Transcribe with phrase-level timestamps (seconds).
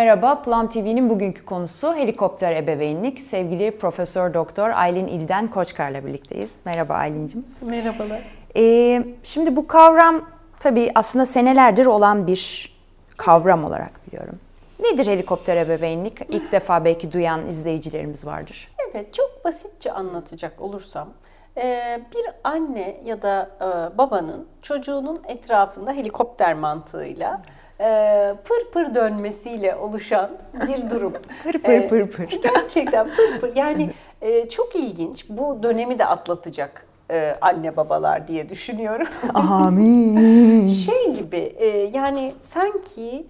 [0.00, 3.20] Merhaba, Plum TV'nin bugünkü konusu helikopter ebeveynlik.
[3.20, 6.60] Sevgili Profesör Doktor Aylin İlden Koçkar'la birlikteyiz.
[6.64, 7.46] Merhaba Aylin'cim.
[7.60, 8.22] Merhabalar.
[8.56, 10.28] Ee, şimdi bu kavram
[10.60, 12.72] tabii aslında senelerdir olan bir
[13.16, 14.38] kavram olarak biliyorum.
[14.82, 16.18] Nedir helikopter ebeveynlik?
[16.28, 18.68] İlk defa belki duyan izleyicilerimiz vardır.
[18.90, 21.08] Evet, çok basitçe anlatacak olursam,
[21.56, 27.42] e, bir anne ya da e, babanın çocuğunun etrafında helikopter mantığıyla
[28.44, 30.30] pır pır dönmesiyle oluşan
[30.66, 31.12] bir durum.
[31.42, 32.40] Pır pır pır pır.
[32.42, 33.56] Gerçekten pır pır.
[33.56, 33.90] Yani
[34.50, 35.26] çok ilginç.
[35.28, 36.86] Bu dönemi de atlatacak
[37.40, 39.06] anne babalar diye düşünüyorum.
[39.34, 40.68] Amin.
[40.86, 41.52] şey gibi
[41.92, 43.26] yani sanki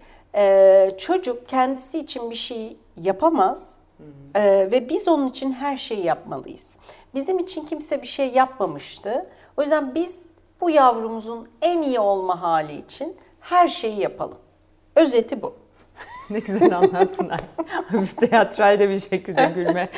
[0.99, 3.77] çocuk kendisi için bir şey yapamaz
[4.37, 6.79] ve biz onun için her şeyi yapmalıyız.
[7.15, 9.27] Bizim için kimse bir şey yapmamıştı.
[9.57, 10.27] O yüzden biz
[10.61, 14.39] bu yavrumuzun en iyi olma hali için her şeyi yapalım.
[14.97, 15.55] Özeti bu.
[16.31, 17.31] ne güzel anlattın.
[17.67, 19.89] Hafif teatralde bir şekilde gülme.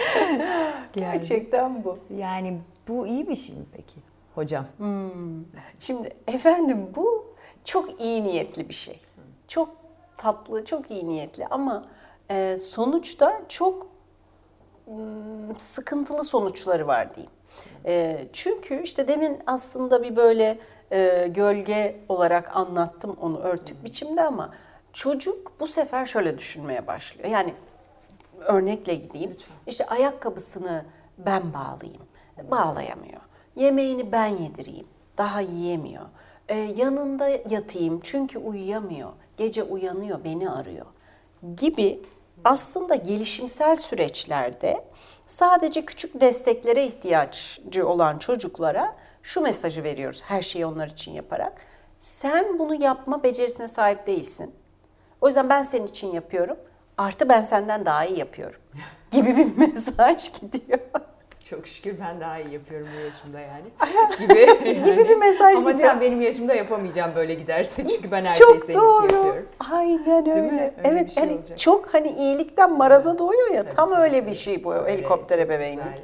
[0.93, 1.99] Gerçekten bu.
[2.17, 3.95] Yani bu iyi bir şey mi peki
[4.35, 4.67] hocam?
[4.77, 5.45] Hmm.
[5.79, 7.35] Şimdi efendim bu
[7.65, 9.01] çok iyi niyetli bir şey.
[9.49, 9.69] Çok
[10.17, 11.83] tatlı, çok iyi niyetli ama
[12.31, 13.87] e, sonuçta çok
[15.59, 17.33] sıkıntılı sonuçları var diyeyim.
[17.87, 20.59] E, çünkü işte demin aslında bir böyle
[20.93, 24.51] e, gölge olarak anlattım onu örtük biçimde ama
[24.93, 27.29] çocuk bu sefer şöyle düşünmeye başlıyor.
[27.29, 27.55] Yani
[28.39, 29.37] örnekle gideyim.
[29.67, 30.85] İşte ayakkabısını
[31.19, 32.03] ben bağlayayım.
[32.51, 33.21] Bağlayamıyor.
[33.57, 34.87] Yemeğini ben yedireyim.
[35.19, 36.05] Daha yiyemiyor.
[36.49, 39.13] Ee, yanında yatayım çünkü uyuyamıyor.
[39.37, 40.87] Gece uyanıyor, beni arıyor.
[41.57, 42.03] Gibi
[42.45, 44.85] aslında gelişimsel süreçlerde
[45.27, 51.53] sadece küçük desteklere ihtiyacı olan çocuklara şu mesajı veriyoruz her şeyi onlar için yaparak.
[51.99, 54.55] Sen bunu yapma becerisine sahip değilsin.
[55.21, 56.57] O yüzden ben senin için yapıyorum.
[56.99, 58.61] Artı ben senden daha iyi yapıyorum.
[59.11, 60.79] Gibi bir mesaj gidiyor.
[61.53, 63.65] Çok şükür ben daha iyi yapıyorum bu yaşımda yani.
[64.19, 64.85] Gibi, yani.
[64.85, 68.61] gibi bir mesaj Ama sen benim yaşımda yapamayacağım böyle giderse çünkü ben her çok şeyi
[68.61, 69.07] senin doğru.
[69.07, 69.49] için yapıyorum.
[69.73, 70.43] Aynen öyle.
[70.43, 71.59] öyle evet şey hani olacak.
[71.59, 75.39] çok hani iyilikten maraza doğuyor ya tabii, tam tabii, öyle bir şey bu öyle, helikopter
[75.39, 76.03] ebeveynlik.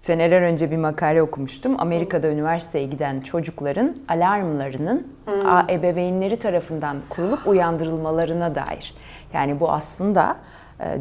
[0.00, 1.80] Seneler önce bir makale okumuştum.
[1.80, 5.70] Amerika'da üniversiteye giden çocukların alarmlarının hmm.
[5.70, 8.94] ebeveynleri tarafından kurulup uyandırılmalarına dair.
[9.32, 10.36] Yani bu aslında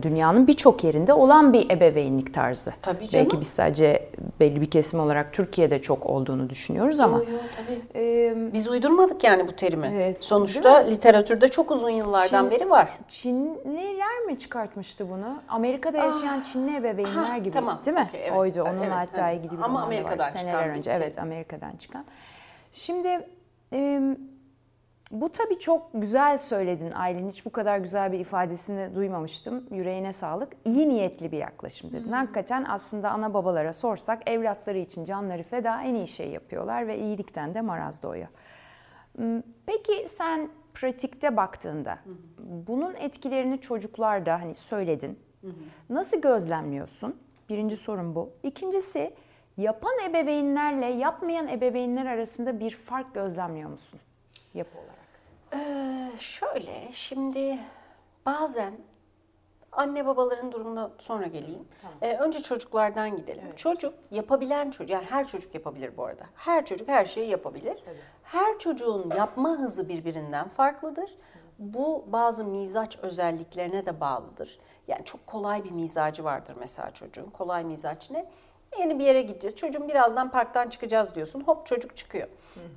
[0.02, 2.74] dünyanın birçok yerinde olan bir ebeveynlik tarzı.
[2.81, 3.25] Tabii canım.
[3.25, 4.09] Belki biz sadece
[4.40, 7.18] belli bir kesim olarak Türkiye'de çok olduğunu düşünüyoruz ama.
[7.18, 7.81] Yok tabii.
[7.96, 9.91] E, biz uydurmadık yani bu terimi.
[9.94, 12.90] Evet, Sonuçta literatürde çok uzun yıllardan Çin, beri var.
[13.08, 15.41] Çinliler mi çıkartmıştı bunu?
[15.50, 18.07] Amerika'da yaşayan ah, Çinli ebeveynler ha, gibi tamam, değil mi?
[18.09, 18.62] Okay, evet, Oydu.
[18.62, 19.40] Onun evet, hatta evet.
[19.40, 20.31] ilgili bir Ama Amerika'dan var.
[20.38, 20.92] Seneler önce.
[20.92, 22.06] Evet Amerika'dan çıkan.
[22.72, 23.28] Şimdi
[23.74, 24.02] e,
[25.11, 27.29] bu tabii çok güzel söyledin Aylin.
[27.29, 29.67] Hiç bu kadar güzel bir ifadesini duymamıştım.
[29.71, 30.53] Yüreğine sağlık.
[30.66, 32.11] İyi niyetli bir yaklaşım dedin.
[32.11, 36.99] hı Hakikaten aslında ana babalara sorsak evlatları için canları feda en iyi şey yapıyorlar ve
[36.99, 38.27] iyilikten de maraz doğuyor.
[39.15, 42.11] Hmm, peki sen pratikte baktığında hı
[42.67, 45.19] bunun etkilerini çocuklarda hani söyledin.
[45.41, 45.47] hı
[45.89, 47.19] Nasıl gözlemliyorsun?
[47.49, 48.29] Birinci sorun bu.
[48.44, 49.13] İkincisi
[49.57, 53.99] yapan ebeveynlerle yapmayan ebeveynler arasında bir fark gözlemliyor musun
[54.55, 55.05] yapı olarak?
[55.53, 57.57] Ee, şöyle şimdi
[58.25, 58.73] bazen
[59.71, 61.67] anne babaların durumuna sonra geleyim.
[61.81, 61.97] Tamam.
[62.01, 63.44] Ee, önce çocuklardan gidelim.
[63.47, 63.57] Evet.
[63.57, 66.23] Çocuk yapabilen çocuk yani her çocuk yapabilir bu arada.
[66.35, 67.83] Her çocuk her şeyi yapabilir.
[67.88, 68.01] Evet.
[68.23, 71.17] Her çocuğun yapma hızı birbirinden farklıdır.
[71.59, 74.59] Bu bazı mizaç özelliklerine de bağlıdır.
[74.88, 77.29] Yani çok kolay bir mizacı vardır mesela çocuğun.
[77.29, 78.29] Kolay mizaç ne?
[78.80, 79.56] Yeni bir yere gideceğiz.
[79.56, 81.41] Çocuğum birazdan parktan çıkacağız diyorsun.
[81.41, 82.28] Hop çocuk çıkıyor.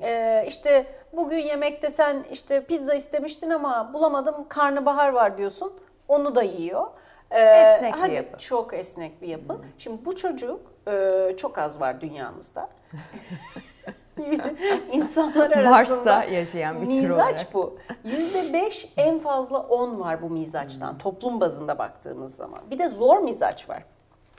[0.03, 5.73] Ee, işte bugün yemekte sen işte pizza istemiştin ama bulamadım karnabahar var diyorsun.
[6.09, 6.87] Onu da yiyor.
[7.31, 8.39] Ee, esnek hadi, bir yapı.
[8.39, 9.53] Çok esnek bir yapı.
[9.53, 9.59] Hı.
[9.79, 12.69] Şimdi bu çocuk e, çok az var dünyamızda.
[14.93, 17.79] İnsanlar arasında Mars'ta yaşayan bir tür Mizaç bu.
[18.05, 22.61] Yüzde beş en fazla on var bu mizaçtan toplum bazında baktığımız zaman.
[22.71, 23.85] Bir de zor mizaç var.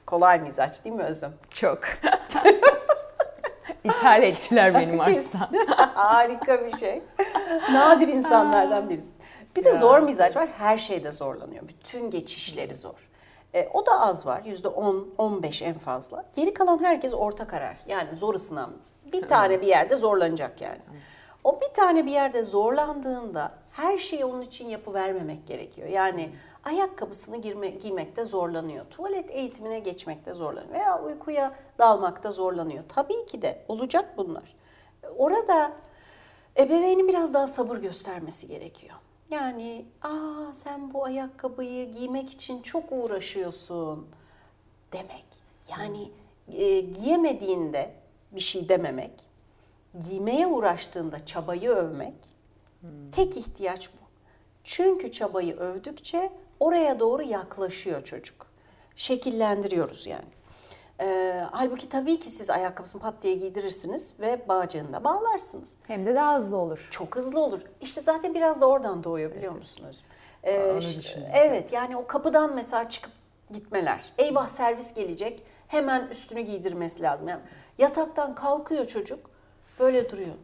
[0.10, 1.34] Kolay mizaç değil mi Özüm?
[1.50, 1.80] Çok.
[3.84, 5.50] İthal ettiler benim Mars'tan.
[5.94, 7.02] Harika bir şey.
[7.72, 9.14] Nadir insanlardan birisi.
[9.56, 10.50] Bir de zor mizaç var.
[10.58, 11.64] Her şeyde zorlanıyor.
[11.68, 13.10] Bütün geçişleri zor.
[13.54, 14.42] E, o da az var.
[14.46, 16.26] Yüzde 10, 15 en fazla.
[16.34, 17.78] Geri kalan herkes orta karar.
[17.88, 18.72] Yani zor ısınan.
[19.14, 20.80] Bir tane bir yerde zorlanacak yani.
[21.44, 25.88] O bir tane bir yerde zorlandığında her şeyi onun için yapı vermemek gerekiyor.
[25.88, 26.30] Yani
[26.64, 28.86] ayakkabısını girme, giymekte zorlanıyor.
[28.86, 30.74] Tuvalet eğitimine geçmekte zorlanıyor.
[30.74, 32.84] Veya uykuya dalmakta zorlanıyor.
[32.90, 34.56] Tabii ki de olacak bunlar.
[35.18, 35.72] Orada
[36.58, 38.96] ebeveynin biraz daha sabır göstermesi gerekiyor.
[39.30, 44.08] Yani aa sen bu ayakkabıyı giymek için çok uğraşıyorsun
[44.94, 45.26] demek.
[45.70, 46.12] Yani
[46.52, 47.94] e, giyemediğinde
[48.32, 49.12] bir şey dememek,
[50.10, 52.14] giymeye uğraştığında çabayı övmek
[53.12, 54.00] tek ihtiyaç bu.
[54.64, 58.46] Çünkü çabayı övdükçe oraya doğru yaklaşıyor çocuk.
[58.96, 60.28] Şekillendiriyoruz yani.
[61.02, 65.78] Ee, halbuki tabii ki siz ayakkabısını pat diye giydirirsiniz ve bağcığında bağlarsınız.
[65.88, 66.88] Hem de daha hızlı olur.
[66.92, 67.62] Çok hızlı olur.
[67.82, 70.04] İşte zaten biraz da oradan doğuyor biliyor musunuz?
[70.44, 71.24] Ee, düşündüm.
[71.34, 73.12] evet yani o kapıdan mesela çıkıp
[73.52, 74.14] gitmeler.
[74.18, 75.44] Eyvah servis gelecek.
[75.68, 77.28] Hemen üstünü giydirmesi lazım.
[77.28, 77.42] Yani
[77.78, 79.30] yataktan kalkıyor çocuk.
[79.80, 80.36] Böyle duruyor.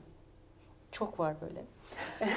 [0.91, 1.65] Çok var böyle.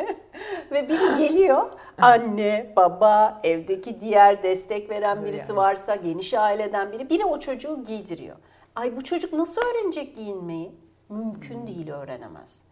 [0.70, 1.70] Ve biri geliyor.
[2.00, 5.56] Anne, baba, evdeki diğer destek veren birisi Yani.
[5.56, 7.10] varsa, geniş aileden biri.
[7.10, 8.36] Biri o çocuğu giydiriyor.
[8.76, 10.72] Ay bu çocuk nasıl öğrenecek giyinmeyi?
[11.08, 12.62] Mümkün değil öğrenemez.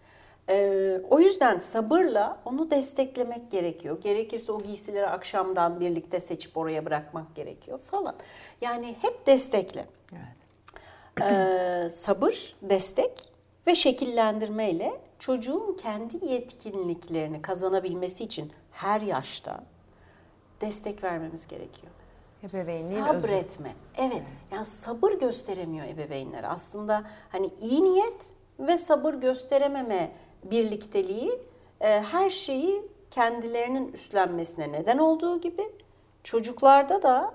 [0.50, 4.00] Ee, o yüzden sabırla onu desteklemek gerekiyor.
[4.00, 8.14] Gerekirse o giysileri akşamdan birlikte seçip oraya bırakmak gerekiyor falan.
[8.60, 9.86] Yani hep destekle.
[10.12, 11.30] Evet.
[11.30, 13.32] Ee, sabır, destek
[13.66, 19.60] ve şekillendirmeyle çocuğun kendi yetkinliklerini kazanabilmesi için her yaşta
[20.60, 21.92] destek vermemiz gerekiyor.
[22.42, 23.20] Ebeveynliğin özü.
[23.20, 23.72] Sabretme.
[23.96, 24.22] Evet.
[24.52, 26.44] Yani sabır gösteremiyor ebeveynler.
[26.44, 30.12] Aslında hani iyi niyet ve sabır gösterememe
[30.44, 31.42] birlikteliği
[31.80, 35.62] e, her şeyi kendilerinin üstlenmesine neden olduğu gibi
[36.22, 37.34] çocuklarda da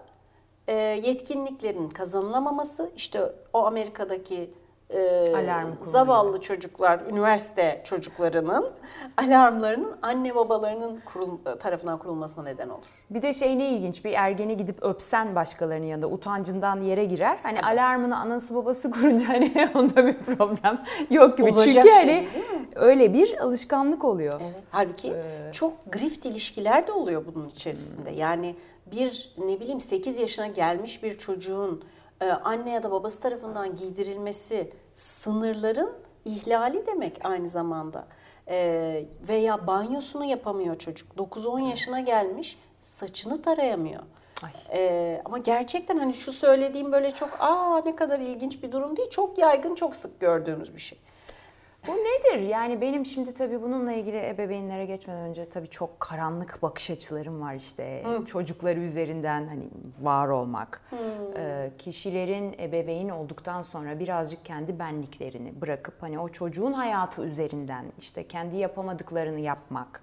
[0.68, 4.53] e, yetkinliklerin kazanılamaması işte o Amerika'daki
[4.94, 5.34] e,
[5.81, 8.72] zavallı çocuklar, üniversite çocuklarının
[9.18, 13.06] alarmlarının anne babalarının kurul, tarafından kurulmasına neden olur.
[13.10, 17.40] Bir de şey ne ilginç bir ergeni gidip öpsen başkalarının yanında utancından yere girer.
[17.44, 21.51] Hani alarmını anası babası kurunca hani onda bir problem yok gibi.
[21.51, 22.28] Olacak Çünkü şey hani
[22.75, 24.42] öyle bir alışkanlık oluyor.
[24.44, 24.63] Evet.
[24.72, 25.13] Halbuki
[25.51, 28.12] çok grift ilişkiler de oluyor bunun içerisinde.
[28.12, 28.56] Yani
[28.86, 31.84] bir ne bileyim 8 yaşına gelmiş bir çocuğun
[32.31, 35.94] anne ya da babası tarafından giydirilmesi sınırların
[36.25, 38.08] ihlali demek aynı zamanda.
[38.48, 41.16] E, veya banyosunu yapamıyor çocuk.
[41.18, 44.04] 9-10 yaşına gelmiş saçını tarayamıyor.
[44.44, 44.52] Ay.
[44.80, 49.10] E, ama gerçekten hani şu söylediğim böyle çok aa ne kadar ilginç bir durum değil.
[49.10, 51.00] Çok yaygın, çok sık gördüğümüz bir şey.
[51.88, 52.47] Bu nedir?
[52.47, 57.56] Yani benim şimdi tabii bununla ilgili ebeveynlere geçmeden önce tabii çok karanlık bakış açılarım var
[57.56, 58.03] işte.
[58.25, 59.63] Çocukları üzerinden hani
[60.01, 60.81] var olmak.
[61.38, 68.27] Ee, kişilerin ebeveyn olduktan sonra birazcık kendi benliklerini bırakıp hani o çocuğun hayatı üzerinden işte
[68.27, 70.01] kendi yapamadıklarını yapmak.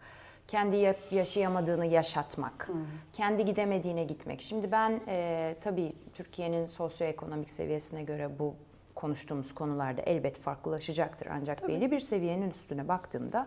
[0.48, 2.70] Kendi yaşayamadığını yaşatmak,
[3.12, 4.40] kendi gidemediğine gitmek.
[4.42, 8.54] Şimdi ben e, tabii Türkiye'nin sosyoekonomik seviyesine göre bu
[9.00, 11.26] konuştuğumuz konularda elbet farklılaşacaktır.
[11.26, 13.46] Ancak belli bir seviyenin üstüne baktığımda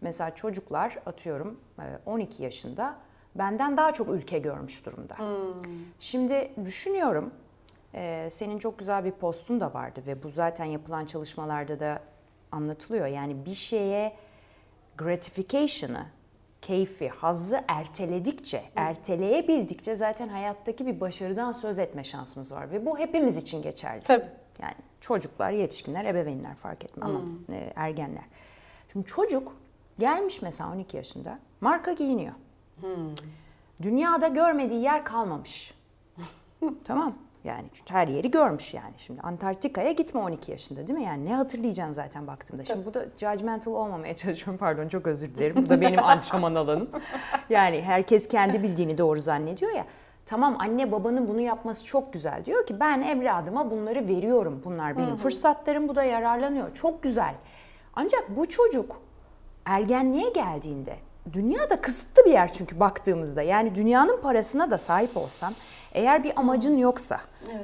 [0.00, 2.96] mesela çocuklar atıyorum e, 12 yaşında
[3.34, 5.16] benden daha çok ülke görmüş durumda.
[5.98, 7.30] Şimdi düşünüyorum
[7.94, 12.02] e, senin çok güzel bir postun da vardı ve bu zaten yapılan çalışmalarda da
[12.52, 13.06] anlatılıyor.
[13.06, 14.16] Yani bir şeye
[14.98, 16.06] gratification'ı,
[16.62, 23.36] keyfi, hazzı erteledikçe, erteleyebildikçe zaten hayattaki bir başarıdan söz etme şansımız var ve bu hepimiz
[23.36, 24.00] için geçerli.
[24.00, 24.39] Tabii.
[24.62, 27.20] Yani çocuklar, yetişkinler, ebeveynler fark etmez ama
[27.52, 28.24] e, ergenler.
[28.92, 29.56] Şimdi çocuk
[29.98, 32.34] gelmiş mesela 12 yaşında marka giyiniyor.
[33.82, 35.74] Dünyada görmediği yer kalmamış.
[36.84, 37.14] tamam.
[37.44, 38.92] Yani her yeri görmüş yani.
[38.98, 41.04] Şimdi Antarktika'ya gitme 12 yaşında değil mi?
[41.04, 42.64] Yani ne hatırlayacaksın zaten baktığında.
[42.64, 44.58] Şimdi bu da judgmental olmamaya çalışıyorum.
[44.58, 45.56] Pardon çok özür dilerim.
[45.56, 46.90] Bu da benim antrenman alanım.
[47.50, 49.86] Yani herkes kendi bildiğini doğru zannediyor ya.
[50.26, 52.44] Tamam anne babanın bunu yapması çok güzel.
[52.44, 54.62] Diyor ki ben evladıma bunları veriyorum.
[54.64, 55.88] Bunlar benim fırsatlarım.
[55.88, 56.74] Bu da yararlanıyor.
[56.74, 57.34] Çok güzel.
[57.94, 59.00] Ancak bu çocuk
[59.64, 60.96] ergenliğe geldiğinde
[61.32, 63.42] dünya da kısıtlı bir yer çünkü baktığımızda.
[63.42, 65.54] Yani dünyanın parasına da sahip olsan
[65.92, 67.20] eğer bir amacın yoksa,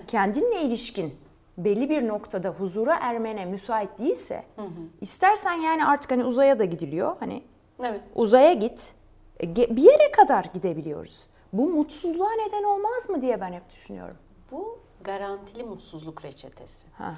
[0.07, 1.15] kendinle ilişkin
[1.59, 4.43] belli bir noktada huzura ermene müsait değilse
[5.01, 7.17] istersen yani artık hani uzaya da gidiliyor.
[7.21, 7.43] Hani
[7.85, 8.01] Evet.
[8.15, 8.93] uzaya git.
[9.43, 11.27] E, Bir yere kadar gidebiliyoruz.
[11.53, 14.17] Bu mutsuzluğa neden olmaz mı diye ben hep düşünüyorum.
[14.51, 16.87] Bu garantili mutsuzluk reçetesi.
[16.99, 17.15] Ha.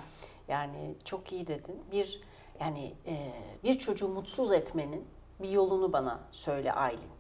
[0.49, 1.85] Yani çok iyi dedin.
[1.93, 2.23] Bir
[2.61, 3.33] yani e,
[3.65, 5.05] bir çocuğu mutsuz etmenin
[5.43, 7.11] bir yolunu bana söyle Aylin.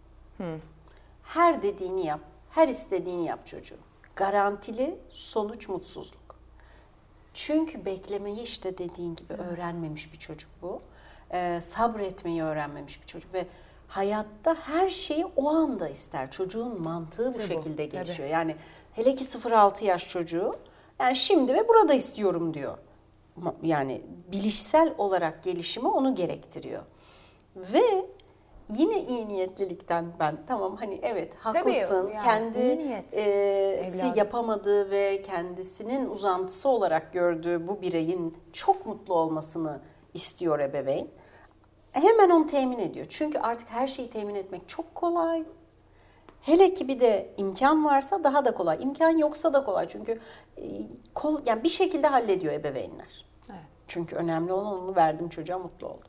[1.22, 3.78] Her dediğini yap, her istediğini yap çocuğun.
[4.16, 6.38] Garantili sonuç mutsuzluk.
[7.34, 10.82] Çünkü beklemeyi işte dediğin gibi öğrenmemiş bir çocuk bu.
[11.32, 13.46] Ee, sabretmeyi öğrenmemiş bir çocuk ve
[13.88, 16.30] hayatta her şeyi o anda ister.
[16.30, 17.88] Çocuğun mantığı bu Tabii, şekilde tabii.
[17.88, 18.28] gelişiyor.
[18.28, 18.56] Yani
[18.92, 20.56] hele ki 0-6 yaş çocuğu
[21.00, 22.78] yani şimdi ve burada istiyorum diyor.
[23.62, 24.02] Yani
[24.32, 26.82] bilişsel olarak gelişimi onu gerektiriyor.
[27.56, 28.04] Ve
[28.74, 37.12] yine iyi niyetlilikten ben tamam hani evet haklısın yani, kendisi yapamadığı ve kendisinin uzantısı olarak
[37.12, 39.80] gördüğü bu bireyin çok mutlu olmasını
[40.14, 41.08] istiyor ebeveyn.
[42.02, 43.06] Hemen onu temin ediyor.
[43.08, 45.44] Çünkü artık her şeyi temin etmek çok kolay.
[46.40, 48.78] Hele ki bir de imkan varsa daha da kolay.
[48.80, 49.88] İmkan yoksa da kolay.
[49.88, 50.20] Çünkü
[50.56, 50.62] e,
[51.14, 53.24] kol, yani bir şekilde hallediyor ebeveynler.
[53.50, 53.60] Evet.
[53.86, 56.04] Çünkü önemli olan onu verdim çocuğa mutlu oldu.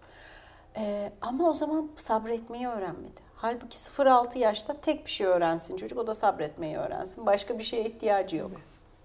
[0.77, 3.21] Ee, ama o zaman sabretmeyi öğrenmedi.
[3.35, 5.99] Halbuki 0-6 yaşta tek bir şey öğrensin çocuk.
[5.99, 7.25] O da sabretmeyi öğrensin.
[7.25, 8.51] Başka bir şeye ihtiyacı yok.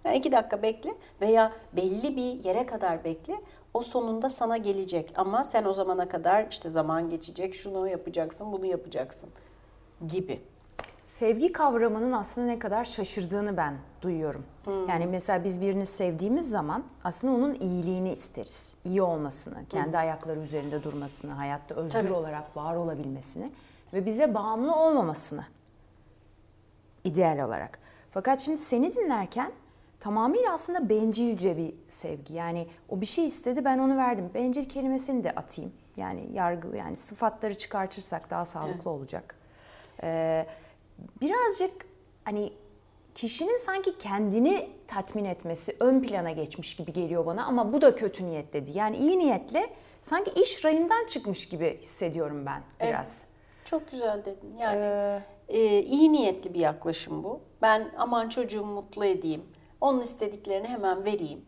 [0.04, 3.40] Yani iki dakika bekle veya belli bir yere kadar bekle.
[3.74, 8.66] O sonunda sana gelecek ama sen o zamana kadar işte zaman geçecek, şunu yapacaksın, bunu
[8.66, 9.30] yapacaksın
[10.08, 10.40] gibi
[11.04, 14.44] sevgi kavramının aslında ne kadar şaşırdığını ben duyuyorum.
[14.64, 14.88] Hmm.
[14.88, 18.76] Yani mesela biz birini sevdiğimiz zaman aslında onun iyiliğini isteriz.
[18.84, 19.98] İyi olmasını, kendi hmm.
[19.98, 22.12] ayakları üzerinde durmasını, hayatta özgür Tabii.
[22.12, 23.50] olarak var olabilmesini
[23.92, 25.44] ve bize bağımlı olmamasını
[27.04, 27.78] ideal olarak.
[28.10, 29.52] Fakat şimdi seni dinlerken
[30.04, 32.34] tamamıyla aslında bencilce bir sevgi.
[32.34, 34.30] Yani o bir şey istedi ben onu verdim.
[34.34, 35.72] Bencil kelimesini de atayım.
[35.96, 38.86] Yani yargılı yani sıfatları çıkartırsak daha sağlıklı evet.
[38.86, 39.34] olacak.
[40.02, 40.46] Ee,
[41.20, 41.86] birazcık
[42.24, 42.52] hani
[43.14, 48.26] kişinin sanki kendini tatmin etmesi ön plana geçmiş gibi geliyor bana ama bu da kötü
[48.26, 48.78] niyetledi.
[48.78, 49.70] Yani iyi niyetle
[50.02, 53.24] sanki iş rayından çıkmış gibi hissediyorum ben biraz.
[53.24, 53.30] Evet.
[53.64, 54.56] Çok güzel dedin.
[54.58, 57.40] Yani ee, e, iyi niyetli bir yaklaşım bu.
[57.62, 59.53] Ben aman çocuğumu mutlu edeyim.
[59.84, 61.44] Onun istediklerini hemen vereyim.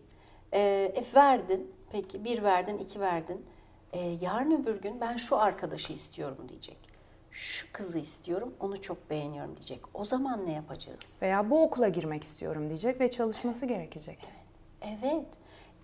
[0.52, 1.72] E, e, verdin.
[1.90, 3.46] Peki bir verdin, iki verdin.
[3.92, 6.96] E, yarın öbür gün ben şu arkadaşı istiyorum diyecek
[7.36, 9.80] şu kızı istiyorum, onu çok beğeniyorum diyecek.
[9.94, 11.18] O zaman ne yapacağız?
[11.22, 13.76] Veya bu okula girmek istiyorum diyecek ve çalışması evet.
[13.76, 14.18] gerekecek.
[14.24, 14.98] Evet.
[15.02, 15.26] Evet.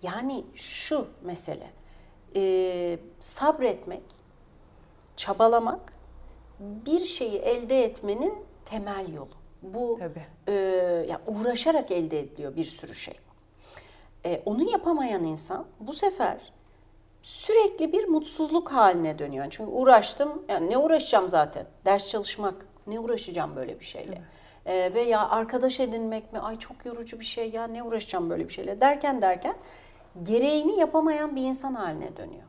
[0.01, 1.69] Yani şu mesele.
[2.35, 4.03] E, sabretmek,
[5.15, 5.93] çabalamak
[6.59, 8.33] bir şeyi elde etmenin
[8.65, 9.42] temel yolu.
[9.63, 10.25] Bu Tabii.
[10.47, 10.53] E,
[11.09, 13.13] yani uğraşarak elde ediliyor bir sürü şey.
[14.25, 16.37] E, onu yapamayan insan bu sefer
[17.21, 19.45] sürekli bir mutsuzluk haline dönüyor.
[19.49, 21.65] Çünkü uğraştım, yani ne uğraşacağım zaten?
[21.85, 24.21] Ders çalışmak, ne uğraşacağım böyle bir şeyle?
[24.65, 24.91] Evet.
[24.93, 26.39] Ee, veya arkadaş edinmek mi?
[26.39, 28.81] Ay çok yorucu bir şey ya, ne uğraşacağım böyle bir şeyle?
[28.81, 29.55] Derken derken
[30.23, 32.43] gereğini yapamayan bir insan haline dönüyor.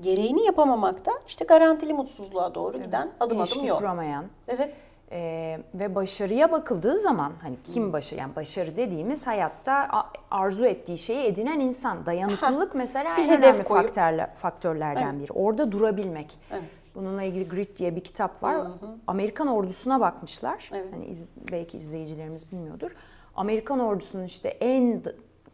[0.00, 2.86] Gereğini yapamamak da işte garantili mutsuzluğa doğru evet.
[2.86, 3.78] giden adım İlişki adım yol.
[3.78, 4.24] kuramayan.
[4.48, 4.74] Evet.
[5.12, 7.92] Ee, ve başarıya bakıldığı zaman hani kim hmm.
[7.92, 14.34] başarı yani başarı dediğimiz hayatta arzu ettiği şeyi edinen insan dayanıklılık mesela en önemli faktörler,
[14.34, 15.22] faktörlerden evet.
[15.22, 15.32] biri.
[15.32, 16.38] Orada durabilmek.
[16.50, 16.62] Evet.
[16.94, 18.56] Bununla ilgili Grit diye bir kitap var.
[18.56, 18.96] Hı hı.
[19.06, 20.70] Amerikan ordusuna bakmışlar.
[20.72, 20.92] Evet.
[20.92, 22.90] Hani iz, belki izleyicilerimiz bilmiyordur.
[23.36, 25.02] Amerikan ordusunun işte en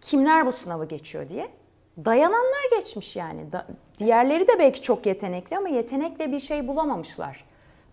[0.01, 1.49] kimler bu sınavı geçiyor diye
[2.05, 3.53] dayananlar geçmiş yani.
[3.53, 3.67] Da,
[3.99, 7.45] diğerleri de belki çok yetenekli ama yetenekle bir şey bulamamışlar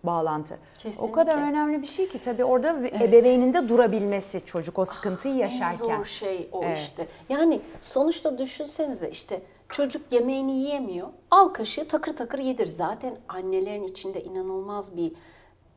[0.04, 0.58] bağlantı.
[0.78, 1.12] Kesinlikle.
[1.12, 3.02] O kadar önemli bir şey ki tabii orada evet.
[3.02, 5.88] ebeveyninde durabilmesi çocuk o sıkıntıyı ah, yaşarken.
[5.88, 6.76] En zor şey o evet.
[6.76, 7.06] işte.
[7.28, 11.08] Yani sonuçta düşünsenize işte çocuk yemeğini yiyemiyor.
[11.30, 12.66] Al kaşığı takır takır yedir.
[12.66, 15.12] Zaten annelerin içinde inanılmaz bir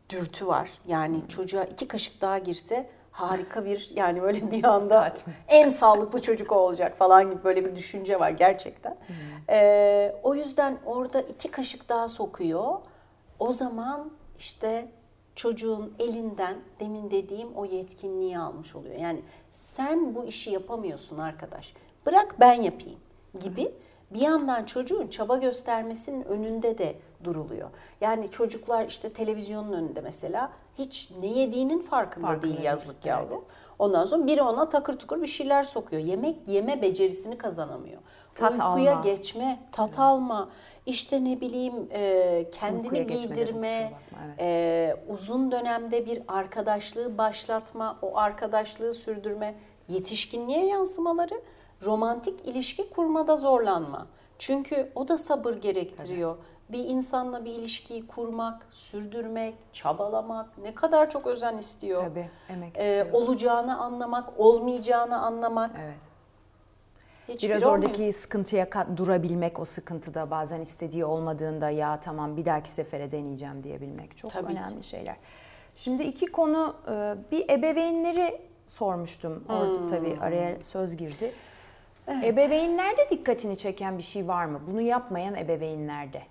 [0.10, 0.70] dürtü var.
[0.88, 1.28] Yani hmm.
[1.28, 5.14] çocuğa iki kaşık daha girse harika bir yani böyle bir anda
[5.48, 8.92] en sağlıklı çocuk olacak falan gibi böyle bir düşünce var gerçekten.
[9.08, 9.16] Hmm.
[9.50, 12.78] Ee, o yüzden orada iki kaşık daha sokuyor
[13.40, 14.88] o zaman işte
[15.36, 18.96] çocuğun elinden demin dediğim o yetkinliği almış oluyor.
[18.96, 21.74] Yani sen bu işi yapamıyorsun arkadaş.
[22.06, 23.00] Bırak ben yapayım
[23.40, 23.72] gibi
[24.12, 27.70] bir yandan çocuğun çaba göstermesinin önünde de duruluyor.
[28.02, 33.06] Yani çocuklar işte televizyonun önünde mesela hiç ne yediğinin farkında, farkında değil yazlık evet.
[33.06, 33.46] yavrum.
[33.80, 36.02] Ondan sonra biri ona takır tukur bir şeyler sokuyor.
[36.02, 38.02] Yemek yeme becerisini kazanamıyor.
[38.36, 39.02] Tat Uykuya alma.
[39.02, 40.00] geçme, tat evet.
[40.00, 40.50] alma
[40.86, 43.94] işte ne bileyim e, kendini giydirme,
[44.26, 44.40] evet.
[44.40, 49.56] e, uzun dönemde bir arkadaşlığı başlatma, o arkadaşlığı sürdürme,
[49.90, 51.42] yetişkinliğe yansımaları,
[51.84, 54.08] romantik ilişki kurmada zorlanma.
[54.40, 56.36] Çünkü o da sabır gerektiriyor.
[56.36, 56.46] Evet.
[56.70, 62.04] Bir insanla bir ilişkiyi kurmak, sürdürmek, çabalamak ne kadar çok özen istiyor.
[62.04, 63.06] Tabii, emek istiyor.
[63.06, 65.72] Ee, olacağını anlamak, olmayacağını anlamak.
[65.84, 66.15] Evet.
[67.28, 68.14] Hiçbir Biraz oradaki olmuyor.
[68.14, 68.68] sıkıntıya
[68.98, 74.52] durabilmek, o sıkıntıda bazen istediği olmadığında ya tamam bir dahaki sefere deneyeceğim diyebilmek çok Tabii
[74.52, 74.88] önemli ki.
[74.88, 75.16] şeyler.
[75.76, 79.44] Şimdi iki konu e, bir ebeveynleri sormuştum.
[79.50, 79.88] Orada hmm.
[79.88, 81.32] tabii araya söz girdi.
[82.08, 82.34] Evet.
[82.34, 84.62] Ebeveynlerde dikkatini çeken bir şey var mı?
[84.68, 86.22] Bunu yapmayan ebeveynlerde.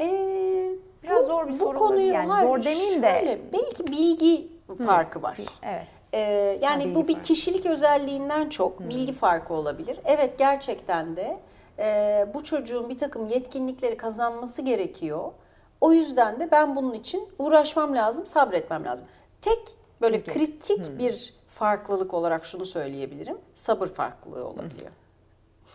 [0.00, 0.70] Ee,
[1.02, 3.40] Biraz bu, zor bir bu soru konuyu, yani hayır, zor demeyeyim de.
[3.52, 4.48] belki bilgi
[4.86, 5.38] farkı var.
[5.62, 5.86] Evet.
[6.12, 7.28] Ee, yani ha, bu bir farkı.
[7.28, 8.88] kişilik özelliğinden çok hmm.
[8.88, 9.98] bilgi farkı olabilir.
[10.04, 11.38] Evet gerçekten de
[11.78, 15.32] e, bu çocuğun bir takım yetkinlikleri kazanması gerekiyor.
[15.80, 19.06] O yüzden de ben bunun için uğraşmam lazım, sabretmem lazım.
[19.42, 19.58] Tek
[20.00, 20.38] böyle Peki.
[20.38, 23.38] kritik bir farklılık olarak şunu söyleyebilirim.
[23.54, 24.90] Sabır farklılığı olabiliyor.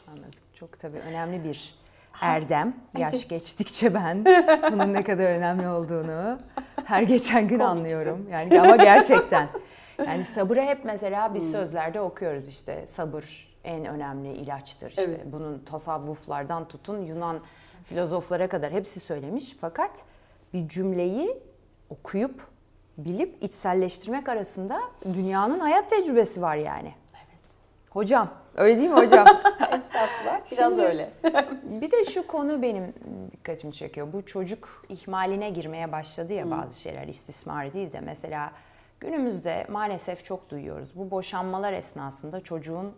[0.07, 0.31] Anladım.
[0.53, 1.75] Çok tabii önemli bir
[2.21, 2.75] erdem.
[2.97, 4.25] Yaş geçtikçe ben
[4.71, 6.37] bunun ne kadar önemli olduğunu
[6.85, 7.77] her geçen gün Komiksin.
[7.77, 8.29] anlıyorum.
[8.31, 9.49] Yani ama gerçekten.
[10.07, 14.89] Yani sabırı hep mesela biz sözlerde okuyoruz işte sabır en önemli ilaçtır.
[14.89, 15.21] İşte Evet.
[15.25, 17.39] bunun tasavvuflardan tutun Yunan
[17.83, 19.55] filozoflara kadar hepsi söylemiş.
[19.61, 20.03] Fakat
[20.53, 21.37] bir cümleyi
[21.89, 22.47] okuyup
[22.97, 24.81] bilip içselleştirmek arasında
[25.13, 26.93] dünyanın hayat tecrübesi var yani.
[27.89, 29.27] Hocam, öyle değil mi hocam?
[29.75, 30.41] Estağfurullah.
[30.51, 31.09] Biraz Şimdi- öyle.
[31.81, 32.93] Bir de şu konu benim
[33.31, 34.13] dikkatimi çekiyor.
[34.13, 38.51] Bu çocuk ihmaline girmeye başladı ya bazı şeyler istismar değil de mesela
[39.03, 40.89] günümüzde maalesef çok duyuyoruz.
[40.95, 42.93] Bu boşanmalar esnasında çocuğun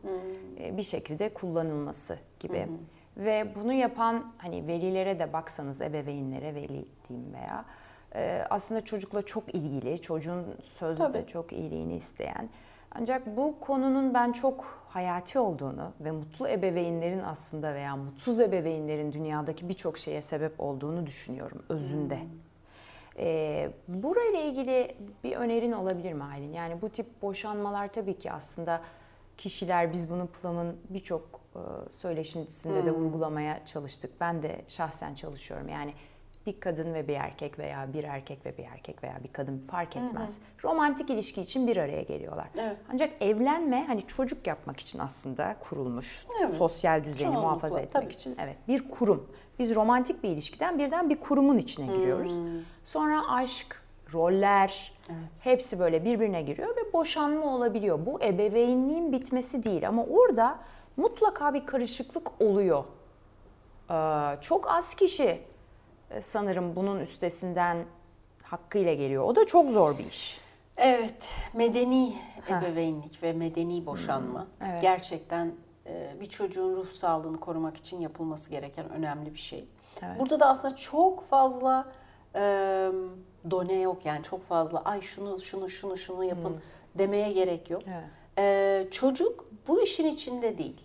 [0.59, 2.67] e, bir şekilde kullanılması gibi.
[3.17, 7.65] Ve bunu yapan hani velilere de baksanız ebeveynlere veli diyeyim veya
[8.15, 11.27] e, aslında çocukla çok ilgili, çocuğun sözde Tabii.
[11.27, 12.49] çok iyiliğini isteyen.
[12.91, 19.69] Ancak bu konunun ben çok hayati olduğunu ve mutlu ebeveynlerin aslında veya mutsuz ebeveynlerin dünyadaki
[19.69, 22.19] birçok şeye sebep olduğunu düşünüyorum özünde.
[23.19, 26.53] Ee, burayla ilgili bir önerin olabilir mi Aylin?
[26.53, 28.81] Yani bu tip boşanmalar tabii ki aslında
[29.37, 31.59] kişiler biz bunu Plum'ın birçok e,
[31.91, 34.11] söyleşisinde de vurgulamaya çalıştık.
[34.21, 35.69] Ben de şahsen çalışıyorum.
[35.69, 35.93] Yani
[36.45, 39.95] bir kadın ve bir erkek veya bir erkek ve bir erkek veya bir kadın fark
[39.95, 40.37] etmez.
[40.63, 42.47] Romantik ilişki için bir araya geliyorlar.
[42.59, 42.77] Evet.
[42.93, 46.25] Ancak evlenme hani çocuk yapmak için aslında kurulmuş.
[46.43, 46.55] Evet.
[46.55, 48.13] Sosyal düzeni Çoğunlukla, muhafaza etmek tabii.
[48.13, 48.35] için.
[48.39, 49.27] Evet, bir kurum.
[49.59, 52.39] Biz romantik bir ilişkiden birden bir kurumun içine giriyoruz.
[52.83, 53.83] Sonra aşk,
[54.13, 54.93] roller,
[55.43, 58.05] hepsi böyle birbirine giriyor ve boşanma olabiliyor.
[58.05, 60.59] Bu ebeveynliğin bitmesi değil ama orada
[60.97, 62.83] mutlaka bir karışıklık oluyor.
[63.91, 65.41] Ee, çok az kişi
[66.21, 67.85] sanırım bunun üstesinden
[68.43, 69.23] hakkıyla geliyor.
[69.23, 70.41] O da çok zor bir iş.
[70.77, 72.13] Evet, medeni
[72.49, 74.81] ebeveynlik ve medeni boşanma evet.
[74.81, 75.51] gerçekten
[75.87, 79.67] e, bir çocuğun ruh sağlığını korumak için yapılması gereken önemli bir şey.
[80.03, 80.19] Evet.
[80.19, 81.91] Burada da aslında çok fazla
[82.35, 82.41] e,
[83.51, 86.59] done yok yani çok fazla ay şunu şunu şunu şunu yapın
[86.97, 87.81] demeye gerek yok.
[87.87, 88.09] Evet.
[88.37, 90.81] E, çocuk bu işin içinde değil.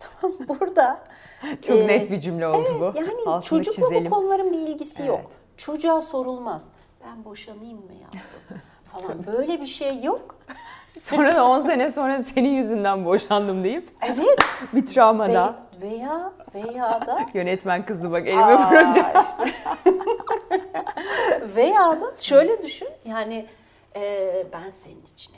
[0.00, 1.04] Tamam burada
[1.66, 2.84] Çok e, net bir cümle oldu bu.
[2.84, 4.06] Evet, yani Altını çocukla çizelim.
[4.06, 5.20] bu konuların bir ilgisi yok.
[5.24, 5.36] Evet.
[5.56, 6.68] Çocuğa sorulmaz.
[7.06, 8.62] Ben boşanayım mı yavrum?
[8.92, 10.36] falan böyle bir şey yok.
[11.00, 14.38] Sonra da 10 sene sonra senin yüzünden boşandım deyip Evet.
[14.72, 15.56] bir travmada.
[15.82, 19.24] Ve, veya veya da Yönetmen kızdı bak elime Aa, vurunca.
[19.30, 19.54] işte.
[21.56, 23.46] veya da şöyle düşün yani
[23.96, 25.32] e, ben senin için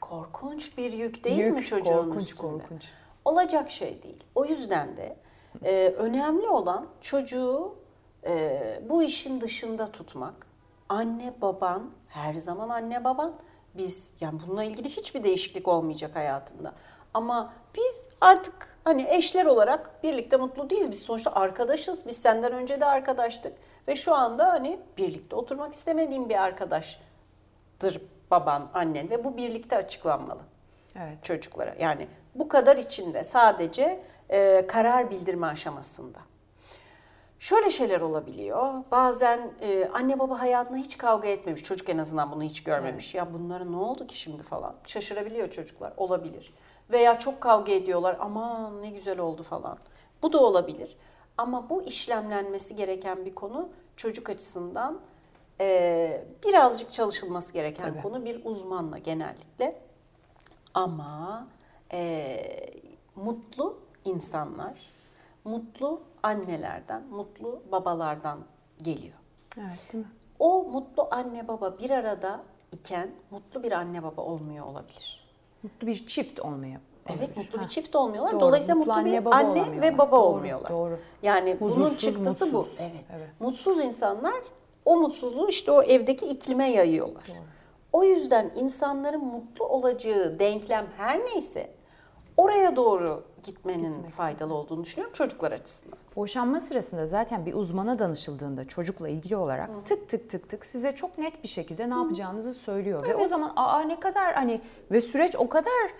[0.00, 1.58] Korkunç bir yük değil mi.
[1.58, 2.40] Yük, çocuğun korkunç, üstünde?
[2.40, 2.84] korkunç.
[3.24, 4.24] Olacak şey değil.
[4.34, 5.16] O yüzden de
[5.64, 7.74] e, önemli olan çocuğu
[8.26, 10.46] e, bu işin dışında tutmak.
[10.88, 13.34] Anne baban her zaman anne baban.
[13.74, 16.74] Biz yani bununla ilgili hiçbir değişiklik olmayacak hayatında.
[17.14, 20.90] Ama biz artık hani eşler olarak birlikte mutlu değiliz.
[20.90, 22.06] Biz sonuçta arkadaşız.
[22.06, 23.52] Biz senden önce de arkadaştık
[23.88, 28.00] ve şu anda hani birlikte oturmak istemediğim bir arkadaştır
[28.32, 30.40] baban, annen ve bu birlikte açıklanmalı
[30.96, 31.24] Evet.
[31.24, 31.74] çocuklara.
[31.80, 36.18] Yani bu kadar içinde sadece e, karar bildirme aşamasında.
[37.38, 38.72] Şöyle şeyler olabiliyor.
[38.90, 41.62] Bazen e, anne baba hayatında hiç kavga etmemiş.
[41.62, 43.14] Çocuk en azından bunu hiç görmemiş.
[43.14, 44.74] Ya bunlara ne oldu ki şimdi falan.
[44.86, 45.92] Şaşırabiliyor çocuklar.
[45.96, 46.54] Olabilir.
[46.90, 48.16] Veya çok kavga ediyorlar.
[48.20, 49.78] Aman ne güzel oldu falan.
[50.22, 50.96] Bu da olabilir.
[51.38, 55.00] Ama bu işlemlenmesi gereken bir konu çocuk açısından
[55.60, 58.02] e, birazcık çalışılması gereken Tabii.
[58.02, 59.78] konu bir uzmanla genellikle.
[60.74, 61.46] Ama
[61.92, 62.36] e,
[63.16, 64.90] mutlu insanlar,
[65.44, 68.38] mutlu annelerden, mutlu babalardan
[68.82, 69.14] geliyor.
[69.58, 70.10] Evet değil mi?
[70.38, 72.40] O mutlu anne baba bir arada
[72.72, 75.24] iken mutlu bir anne baba olmuyor olabilir.
[75.62, 76.80] Mutlu bir çift olmaya.
[77.06, 77.62] Evet mutlu Ha.
[77.62, 78.32] bir çift olmuyorlar.
[78.32, 80.70] Doğru, Dolayısıyla mutlu mutlu, anne bir baba anne ve baba Doğru, olmuyorlar.
[80.70, 80.98] doğru.
[81.22, 82.78] Yani bunun Huzursuz, çıktısı mutsuz.
[82.78, 82.82] bu.
[82.82, 83.04] Evet.
[83.16, 83.28] Evet.
[83.40, 84.34] Mutsuz insanlar
[84.84, 87.24] o mutsuzluğu işte o evdeki iklime yayıyorlar.
[87.92, 91.70] O yüzden insanların mutlu olacağı denklem her neyse
[92.36, 95.98] oraya doğru gitmenin faydalı olduğunu düşünüyorum çocuklar açısından.
[96.16, 101.18] Boşanma sırasında zaten bir uzmana danışıldığında çocukla ilgili olarak tık tık tık tık size çok
[101.18, 103.08] net bir şekilde ne yapacağınızı söylüyor.
[103.08, 105.90] Ve o zaman aa ne kadar hani ve süreç o kadar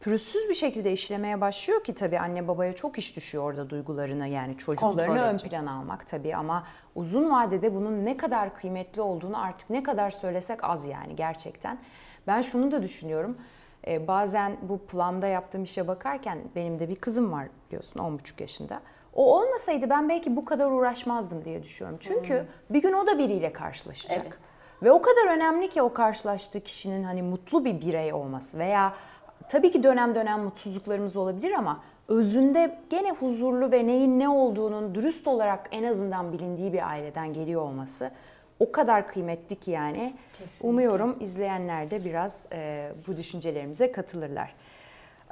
[0.00, 4.58] pürüzsüz bir şekilde işlemeye başlıyor ki tabii anne babaya çok iş düşüyor orada duygularını yani
[4.58, 9.82] çocuklarını ön plana almak tabii ama uzun vadede bunun ne kadar kıymetli olduğunu artık ne
[9.82, 11.78] kadar söylesek az yani gerçekten.
[12.26, 13.38] Ben şunu da düşünüyorum.
[13.86, 18.80] Ee, bazen bu planda yaptığım işe bakarken benim de bir kızım var biliyorsun 10,5 yaşında.
[19.14, 21.98] O olmasaydı ben belki bu kadar uğraşmazdım diye düşünüyorum.
[22.02, 24.22] Çünkü bir gün o da biriyle karşılaşacak.
[24.22, 24.38] Evet.
[24.82, 28.94] Ve o kadar önemli ki o karşılaştığı kişinin hani mutlu bir birey olması veya
[29.48, 35.28] tabii ki dönem dönem mutsuzluklarımız olabilir ama özünde gene huzurlu ve neyin ne olduğunun dürüst
[35.28, 38.10] olarak en azından bilindiği bir aileden geliyor olması
[38.60, 40.14] o kadar kıymetli ki yani.
[40.32, 40.68] Kesinlikle.
[40.68, 44.54] Umuyorum izleyenler de biraz e, bu düşüncelerimize katılırlar.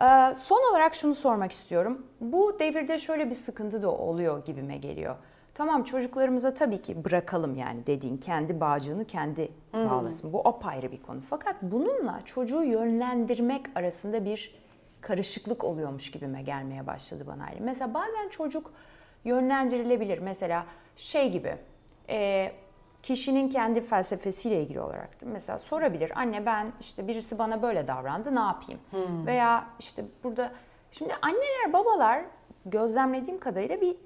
[0.00, 2.06] Ee, son olarak şunu sormak istiyorum.
[2.20, 5.16] Bu devirde şöyle bir sıkıntı da oluyor gibime geliyor.
[5.56, 10.32] Tamam çocuklarımıza tabii ki bırakalım yani dediğin kendi bağcığını kendi bağlasın.
[10.32, 11.20] Bu apayrı bir konu.
[11.20, 14.54] Fakat bununla çocuğu yönlendirmek arasında bir
[15.00, 17.46] karışıklık oluyormuş gibime gelmeye başladı bana.
[17.60, 18.72] Mesela bazen çocuk
[19.24, 20.18] yönlendirilebilir.
[20.18, 20.66] Mesela
[20.96, 21.56] şey gibi
[22.08, 22.52] e,
[23.02, 26.12] kişinin kendi felsefesiyle ilgili olarak mesela sorabilir.
[26.18, 28.80] Anne ben işte birisi bana böyle davrandı ne yapayım?
[29.26, 30.52] Veya işte burada
[30.90, 32.24] şimdi anneler babalar
[32.66, 34.05] gözlemlediğim kadarıyla bir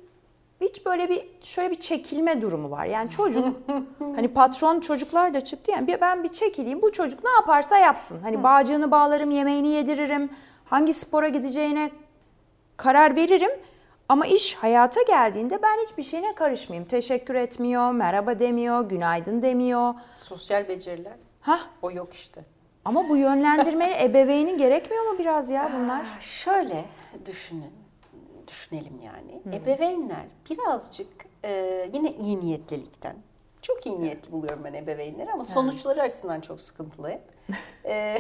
[0.61, 2.85] hiç böyle bir şöyle bir çekilme durumu var.
[2.85, 3.49] Yani çocuk
[3.99, 8.21] hani patron çocuklar da çıktı yani ben bir çekileyim bu çocuk ne yaparsa yapsın.
[8.23, 10.31] Hani bağcığını bağlarım, yemeğini yediririm,
[10.65, 11.91] hangi spora gideceğine
[12.77, 13.51] karar veririm.
[14.09, 16.89] Ama iş hayata geldiğinde ben hiçbir şeyine karışmayayım.
[16.89, 19.95] Teşekkür etmiyor, merhaba demiyor, günaydın demiyor.
[20.17, 22.45] Sosyal beceriler Hah o yok işte.
[22.85, 26.01] ama bu yönlendirmeli ebeveynin gerekmiyor mu biraz ya bunlar?
[26.21, 26.85] Şöyle
[27.27, 27.73] düşünün,
[28.51, 29.57] düşünelim yani.
[29.57, 33.17] Ebeveynler birazcık e, yine iyi niyetlilikten,
[33.63, 37.23] çok iyi niyetli buluyorum ben ebeveynleri ama sonuçları açısından çok sıkıntılı hep.
[37.85, 38.19] E,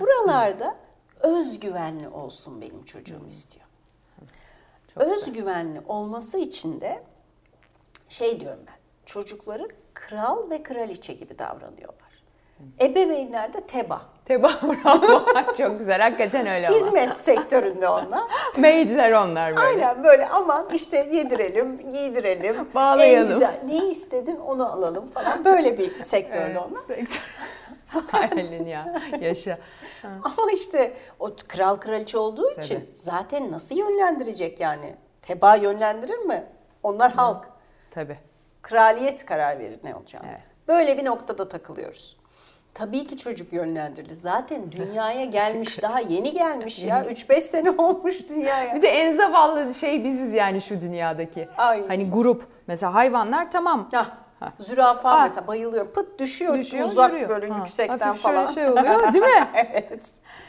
[0.00, 0.76] buralarda
[1.20, 3.66] özgüvenli olsun benim çocuğum istiyor.
[4.94, 5.16] Çok güzel.
[5.16, 7.02] özgüvenli olması için de
[8.08, 8.74] şey diyorum ben,
[9.06, 12.22] çocukları kral ve kraliçe gibi davranıyorlar.
[12.80, 14.02] Ebeveynler de teba.
[14.38, 15.24] Bravo.
[15.58, 16.68] Çok güzel hakikaten öyle.
[16.68, 18.20] Hizmet sektöründe onlar.
[18.56, 19.66] Maidler onlar böyle.
[19.66, 22.68] Aynen böyle aman işte yedirelim, giydirelim.
[22.74, 23.28] Bağlayalım.
[23.32, 25.44] En güzel ne istedin onu alalım falan.
[25.44, 26.80] Böyle bir sektörde Evet, onlar.
[26.86, 27.36] sektör.
[28.12, 29.58] Aylin ya yaşa.
[30.04, 32.90] Ama işte o kral kraliçe olduğu için Tabii.
[32.94, 34.94] zaten nasıl yönlendirecek yani?
[35.22, 36.44] Teba yönlendirir mi?
[36.82, 37.44] Onlar halk.
[37.90, 38.18] Tabii.
[38.62, 40.26] Kraliyet karar verir ne olacağını.
[40.30, 40.40] Evet.
[40.68, 42.16] Böyle bir noktada takılıyoruz.
[42.74, 44.14] Tabii ki çocuk yönlendirilir.
[44.14, 47.04] Zaten dünyaya gelmiş, daha yeni gelmiş ya.
[47.04, 48.74] 3-5 sene olmuş dünyaya.
[48.74, 51.48] Bir de en zavallı şey biziz yani şu dünyadaki.
[51.56, 51.88] Ay.
[51.88, 52.46] Hani grup.
[52.66, 53.88] Mesela hayvanlar tamam.
[53.92, 54.06] Hah,
[54.58, 55.22] zürafa Ha.
[55.22, 55.92] mesela bayılıyorum.
[55.92, 57.28] Pıt düşüyor, Düşüyor, uzak yürüyor.
[57.28, 58.46] böyle Ha, yüksekten hafif falan.
[58.46, 59.48] şöyle şey oluyor değil mi?
[59.54, 60.02] evet.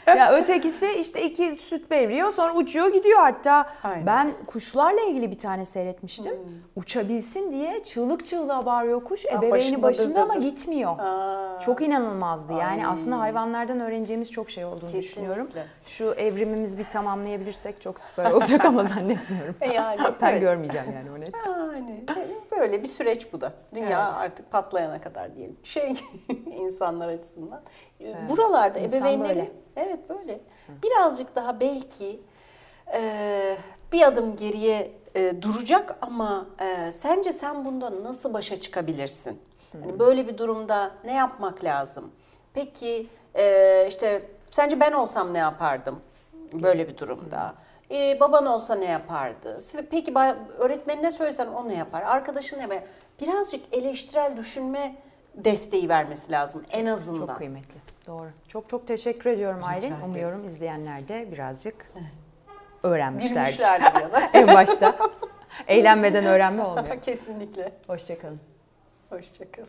[0.06, 4.06] ya ötekisi işte iki süt veriyor sonra uçuyor gidiyor hatta Aynen.
[4.06, 6.34] ben kuşlarla ilgili bir tane seyretmiştim.
[6.76, 9.26] Uçabilsin diye çığlık çığlığa bağırıyor kuş.
[9.26, 10.40] Ebeveyni başında başında, dır ama dır.
[10.40, 10.94] gitmiyor.
[10.98, 11.58] Aa.
[11.58, 12.52] Çok inanılmazdı.
[12.52, 12.92] Yani Ay.
[12.92, 14.98] aslında hayvanlardan öğreneceğimiz çok şey olduğunu Kesinlikle.
[15.02, 15.48] düşünüyorum.
[15.86, 19.54] Şu evrimimizi bir tamamlayabilirsek çok süper olacak ama zannetmiyorum.
[19.60, 20.40] E yani, ben evet.
[20.40, 21.30] görmeyeceğim yani o net.
[21.46, 23.52] Yani böyle bir süreç bu da.
[23.74, 23.96] Dünya Evet.
[23.96, 25.56] artık patlayana kadar diyelim.
[25.62, 25.92] Şey
[26.46, 27.62] insanlar açısından.
[28.28, 29.52] Buralarda İnsan ebeveynlerin böyle.
[29.76, 30.40] evet böyle
[30.82, 32.20] birazcık daha belki
[32.94, 33.56] e,
[33.92, 39.40] bir adım geriye e, duracak ama e, sence sen bundan nasıl başa çıkabilirsin?
[39.72, 42.10] Hani böyle bir durumda ne yapmak lazım?
[42.54, 46.00] Peki e, işte sence ben olsam ne yapardım
[46.52, 47.54] böyle bir durumda?
[47.90, 49.64] Ee, baban olsa ne yapardı?
[49.90, 50.14] Peki
[50.58, 52.02] öğretmenine söylesen o ne yapar?
[52.02, 52.78] Arkadaşın ne yapar?
[53.22, 54.94] Birazcık eleştirel düşünme
[55.34, 57.26] desteği vermesi lazım en azından.
[57.26, 57.74] Çok kıymetli.
[58.06, 58.30] Doğru.
[58.48, 59.80] Çok çok teşekkür ediyorum Aylin.
[59.88, 60.04] ederim.
[60.04, 61.92] Umuyorum izleyenler de birazcık
[62.82, 63.62] öğrenmişlerdir.
[64.34, 64.98] En başta.
[65.68, 67.00] Eğlenmeden öğrenme olmuyor.
[67.02, 67.72] Kesinlikle.
[67.86, 68.40] Hoşçakalın.
[69.10, 69.68] Hoşçakalın.